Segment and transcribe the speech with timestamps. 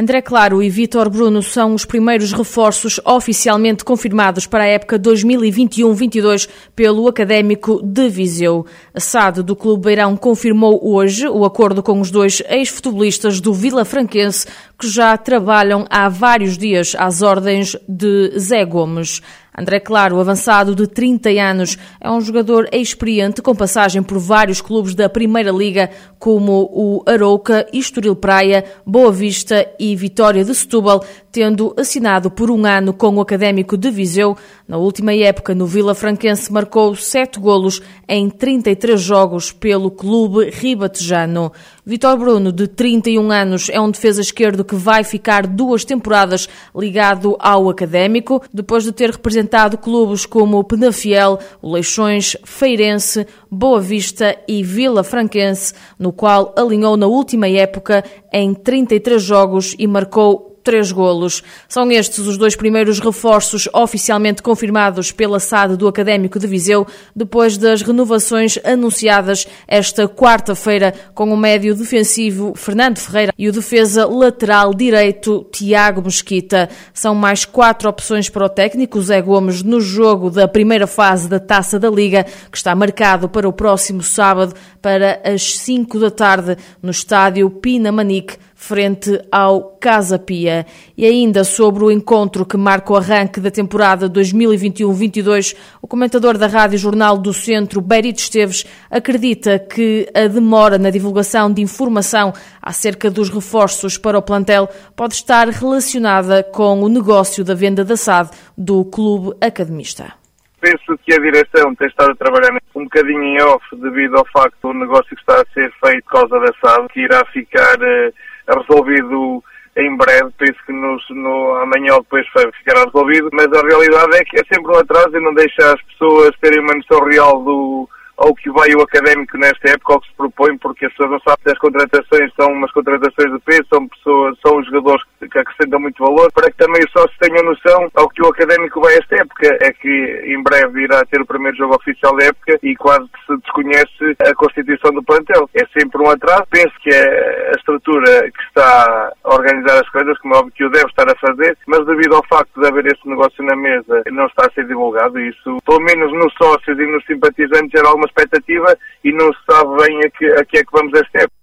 [0.00, 6.48] André Claro e Vítor Bruno são os primeiros reforços oficialmente confirmados para a época 2021-22
[6.74, 8.64] pelo Académico de Viseu.
[8.94, 13.84] A SAD do Clube Beirão confirmou hoje o acordo com os dois ex-futebolistas do Vila
[13.84, 14.46] Franquense
[14.78, 19.20] que já trabalham há vários dias às ordens de Zé Gomes.
[19.60, 24.94] André Claro, avançado de 30 anos, é um jogador experiente com passagem por vários clubes
[24.94, 31.74] da Primeira Liga, como o Arouca, Estoril Praia, Boa Vista e Vitória de Setúbal, tendo
[31.76, 34.36] assinado por um ano com o Académico de Viseu.
[34.66, 41.52] Na última época, no Vila Franquense, marcou sete golos em 33 jogos pelo clube ribatejano.
[41.84, 47.36] Vitor Bruno, de 31 anos, é um defesa esquerdo que vai ficar duas temporadas ligado
[47.38, 54.62] ao Académico, depois de ter representado clubes como o Penafiel, Leixões, Feirense, Boa Vista e
[54.62, 61.42] Vila Franquense, no qual alinhou na última época em 33 jogos e marcou três golos.
[61.68, 67.56] São estes os dois primeiros reforços oficialmente confirmados pela SAD do Académico de Viseu, depois
[67.56, 74.74] das renovações anunciadas esta quarta-feira com o médio defensivo Fernando Ferreira e o defesa lateral
[74.74, 76.68] direito Tiago Mesquita.
[76.92, 81.40] São mais quatro opções para o técnico Zé Gomes no jogo da primeira fase da
[81.40, 86.56] Taça da Liga, que está marcado para o próximo sábado para as 5 da tarde
[86.82, 90.66] no estádio Pina Manique frente ao Casa Pia.
[90.94, 96.46] E ainda sobre o encontro que marca o arranque da temporada 2021-22, o comentador da
[96.46, 103.10] Rádio Jornal do Centro, Berito Esteves, acredita que a demora na divulgação de informação acerca
[103.10, 108.30] dos reforços para o plantel pode estar relacionada com o negócio da venda da SAD
[108.56, 110.12] do clube academista.
[110.60, 114.68] Penso que a direção tem estado a trabalhar um bocadinho em off devido ao facto
[114.68, 118.12] do negócio que está a ser feito por causa da SAD, que irá ficar uh,
[118.58, 119.42] resolvido
[119.76, 122.26] em breve, penso que no, amanhã ou depois
[122.58, 125.82] ficará resolvido, mas a realidade é que é sempre um atraso e não deixa as
[125.82, 130.08] pessoas terem uma noção real do, ao que vai o académico nesta época, ao que
[130.08, 133.66] se propõe, porque as pessoas não sabem se as contratações são umas contratações de peso,
[133.72, 137.90] são pessoas, são jogadores que acrescentam muito valor, para que também só se tenham noção
[137.94, 139.58] ao que o académico vai esta época.
[139.60, 143.36] É que em breve irá ter o primeiro jogo oficial da época e quase se
[143.38, 145.48] desconhece a constituição do plantel.
[145.54, 146.44] É sempre um atraso.
[146.50, 150.64] Penso que é a estrutura que está a organizar as coisas, como é óbvio que
[150.64, 154.02] o deve estar a fazer, mas devido ao facto de haver esse negócio na mesa,
[154.10, 155.18] não está a ser divulgado.
[155.18, 159.76] Isso, pelo menos nos sócios e nos simpatizantes, gera algumas expectativa e não se sabe
[159.82, 161.39] bem a que, a que é que vamos esta época.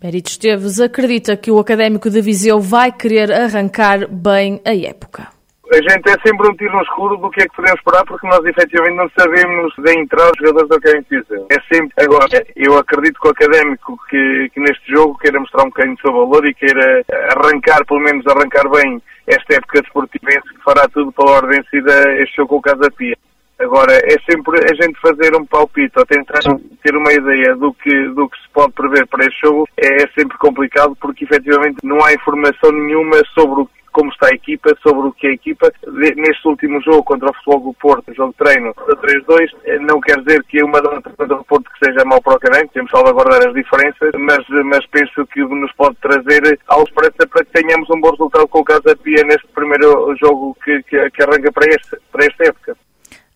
[0.00, 5.26] Perito Esteves acredita que o Académico de Viseu vai querer arrancar bem a época.
[5.72, 8.26] A gente é sempre um tiro no escuro do que é que podemos esperar, porque
[8.28, 11.46] nós efetivamente não sabemos de entrar os jogadores do Académico de Viseu.
[11.50, 11.92] É sempre.
[11.98, 16.00] Agora, eu acredito que o Académico que, que neste jogo queira mostrar um bocadinho do
[16.00, 17.04] seu valor e queira
[17.36, 22.22] arrancar, pelo menos arrancar bem esta época desportiva, que fará tudo para a ordem de
[22.22, 23.18] este jogo com o Casa Pia.
[23.58, 26.38] Agora, é sempre a gente fazer um palpite ou tentar
[26.82, 30.38] ter uma ideia do que, do que se pode prever para este jogo é sempre
[30.38, 35.12] complicado porque efetivamente não há informação nenhuma sobre o, como está a equipa, sobre o
[35.12, 35.72] que é a equipa.
[35.88, 40.00] Neste último jogo contra o Futebol do Porto, jogo de treino da 3-2, eh, não
[40.00, 42.92] quer dizer que uma derrota contra o Porto que seja mau para o Canem, temos
[42.92, 47.60] que salvaguardar as diferenças, mas, mas penso que nos pode trazer a esperança para que
[47.60, 51.50] tenhamos um bom resultado com o Casa Pia neste primeiro jogo que, que, que arranca
[51.50, 52.76] para, este, para esta época.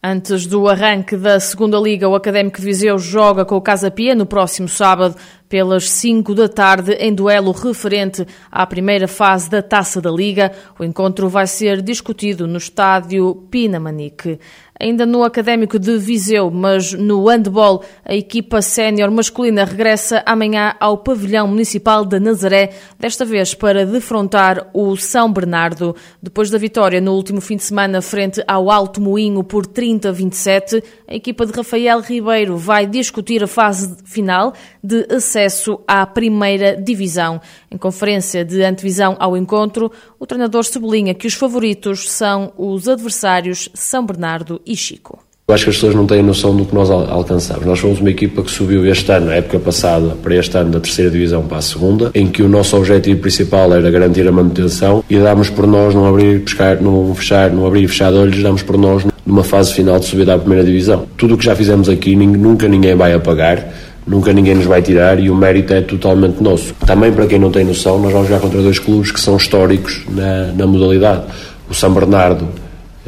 [0.05, 4.17] Antes do arranque da segunda liga, o Académico de Viseu joga com o Casa Pia
[4.17, 5.15] no próximo sábado
[5.53, 10.51] pelas 5 da tarde em duelo referente à primeira fase da Taça da Liga.
[10.79, 14.39] O encontro vai ser discutido no estádio Pinamanique.
[14.81, 20.99] Ainda no Académico de Viseu, mas no handball, a equipa sénior masculina regressa amanhã ao
[20.99, 25.95] pavilhão municipal de Nazaré, desta vez para defrontar o São Bernardo.
[26.21, 31.15] Depois da vitória no último fim de semana frente ao Alto Moinho por 30-27, a
[31.15, 34.53] equipa de Rafael Ribeiro vai discutir a fase final
[34.83, 35.42] de acesso
[35.87, 37.41] à primeira divisão.
[37.71, 43.69] Em conferência de antevisão ao encontro, o treinador sublinha que os favoritos são os adversários
[43.75, 45.19] São Bernardo e Chico.
[45.49, 47.67] Eu acho que as pessoas não têm noção do que nós alcançamos.
[47.67, 50.81] Nós fomos uma equipa que subiu este ano, a época passada, para este ano da
[50.81, 55.05] terceira divisão para a segunda, em que o nosso objetivo principal era garantir a manutenção
[55.11, 58.43] e dámos por nós não abrir, pescar, não fechar, não abrir e fechar de olhos,
[58.43, 61.07] dámos por nós numa fase final de subida à primeira divisão.
[61.17, 63.69] Tudo o que já fizemos aqui, nunca ninguém vai apagar
[64.07, 66.75] nunca ninguém nos vai tirar e o mérito é totalmente nosso.
[66.87, 70.03] Também para quem não tem noção, nós vamos jogar contra dois clubes que são históricos
[70.09, 71.23] na, na modalidade.
[71.69, 72.49] O São Bernardo,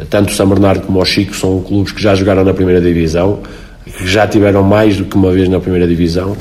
[0.09, 3.41] tanto o São Bernardo como o Chico são clubes que já jogaram na primeira divisão,
[3.85, 6.37] que já tiveram mais do que uma vez na primeira divisão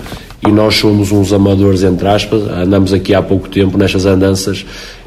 [0.46, 4.66] e nós somos uns amadores, entre aspas, andamos aqui há pouco tempo nestas andanças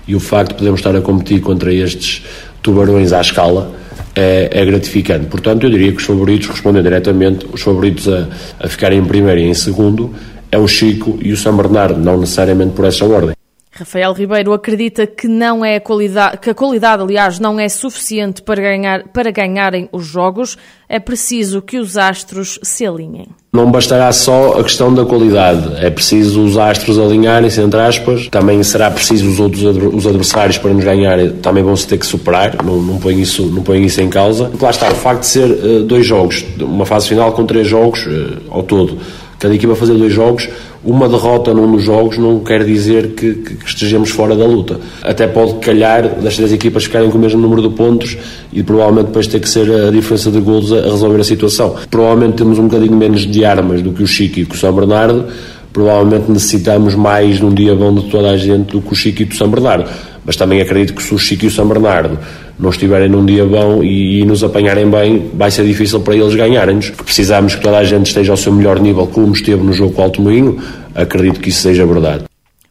[0.09, 2.25] e o facto de podermos estar a competir contra estes
[2.63, 3.71] tubarões à escala
[4.17, 5.27] é, é, gratificante.
[5.27, 8.27] Portanto, eu diria que os favoritos, respondendo diretamente, os favoritos a,
[8.59, 10.15] a ficarem em primeiro e em segundo
[10.51, 13.36] é o Chico e o São Bernardo, não necessariamente por essa ordem.
[13.79, 18.41] Rafael Ribeiro acredita que não é a qualidade, que a qualidade, aliás, não é suficiente
[18.41, 20.57] para ganhar para ganharem os jogos.
[20.89, 23.27] É preciso que os astros se alinhem.
[23.53, 28.29] Não bastará só a questão da qualidade, é preciso os astros alinharem-se, entre aspas.
[28.29, 32.07] Também será preciso os outros os adversários para nos ganharem, também vão se ter que
[32.07, 32.65] superar.
[32.65, 34.51] Não, não põe isso, não põe isso em causa.
[34.59, 38.07] Lá está, o facto de ser uh, dois jogos, uma fase final com três jogos
[38.07, 38.99] uh, ao todo
[39.39, 40.49] cada equipa fazer dois jogos,
[40.87, 44.79] uma derrota num dos jogos não quer dizer que, que, estejamos fora da luta.
[45.03, 48.17] Até pode calhar das três equipas ficarem com o mesmo número de pontos
[48.53, 51.75] e provavelmente depois ter que ser a diferença de golos a, resolver a situação.
[51.91, 55.25] Provavelmente temos um bocadinho menos de armas do que o Chico e o São Bernardo,
[55.73, 59.25] provavelmente necessitamos mais num dia bom de toda a gente do que o Chico e
[59.25, 59.91] o São Bernardo.
[60.27, 62.19] Mas também acredito que se o Chico e o São Bernardo
[62.59, 66.35] não estiverem num dia bom e, e nos apanharem bem, vai ser difícil para eles
[66.35, 66.91] ganharem-nos.
[66.91, 70.03] Precisamos que toda a gente esteja ao seu melhor nível, como esteve no jogo com
[70.03, 70.61] o Alto Moinho.
[70.95, 72.25] Acredito que isso seja verdade.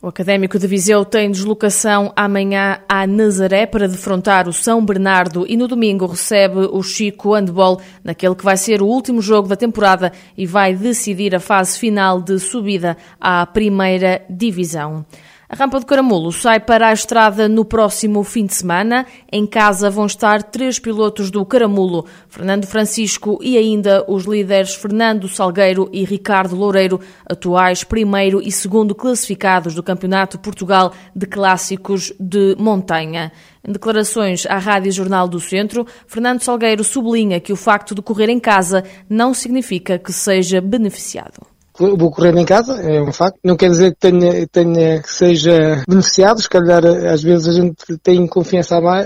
[0.05, 5.57] O Académico de Viseu tem deslocação amanhã a Nazaré para defrontar o São Bernardo e
[5.57, 10.11] no domingo recebe o Chico Handball naquele que vai ser o último jogo da temporada
[10.37, 15.03] e vai decidir a fase final de subida à primeira divisão.
[15.47, 19.05] A rampa do Caramulo sai para a estrada no próximo fim de semana.
[19.31, 25.29] Em casa vão estar três pilotos do Caramulo, Fernando Francisco e ainda os líderes Fernando
[25.29, 32.55] Salgueiro e Ricardo Loureiro, atuais primeiro e segundo classificados do Campeonato Portugal de Clássicos de
[32.57, 33.31] Montanha.
[33.63, 38.29] Em declarações à Rádio Jornal do Centro, Fernando Salgueiro sublinha que o facto de correr
[38.29, 43.37] em casa não significa que seja beneficiado vou correr em casa, é um facto.
[43.43, 47.97] Não quer dizer que tenha, tenha que seja beneficiado, se calhar às vezes a gente
[48.01, 49.05] tem confiança mais,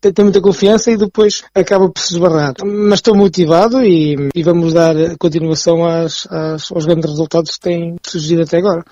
[0.00, 2.54] tem muita confiança e depois acaba por se esbarrar.
[2.64, 7.96] Mas estou motivado e, e vamos dar continuação às, às, aos grandes resultados que têm
[8.02, 8.84] surgido até agora.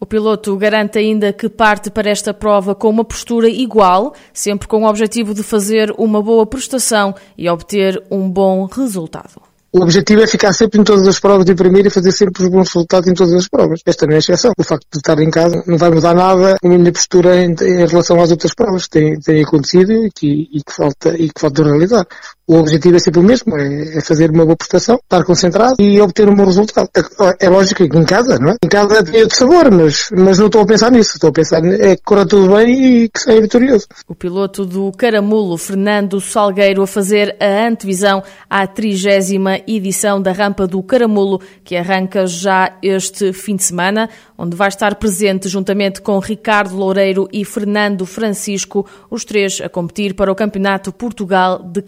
[0.00, 4.82] O piloto garante ainda que parte para esta prova com uma postura igual, sempre com
[4.82, 9.53] o objetivo de fazer uma boa prestação e obter um bom resultado.
[9.76, 12.48] O objetivo é ficar sempre em todas as provas de primeiro e fazer sempre os
[12.48, 13.80] bons resultados em todas as provas.
[13.84, 14.52] Esta não é exceção.
[14.56, 17.84] O facto de estar em casa não vai mudar nada a minha postura em, em
[17.84, 21.40] relação às outras provas que têm, têm acontecido e que, e que falta, e que
[21.40, 22.06] falta realizar.
[22.46, 25.98] O objetivo é sempre o mesmo, é, é, fazer uma boa prestação, estar concentrado e
[25.98, 26.90] obter um bom resultado.
[26.94, 28.56] É, é lógico que em casa, não é?
[28.62, 31.12] Em casa tem outro sabor, mas, mas não estou a pensar nisso.
[31.14, 33.86] Estou a pensar é que corra tudo bem e que saia vitorioso.
[34.06, 40.66] O piloto do Caramulo, Fernando Salgueiro, a fazer a antevisão à trigésima edição da Rampa
[40.66, 46.18] do Caramulo, que arranca já este fim de semana, onde vai estar presente juntamente com
[46.18, 51.80] Ricardo Loureiro e Fernando Francisco, os três a competir para o Campeonato Portugal de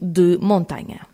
[0.00, 1.09] De Montanha.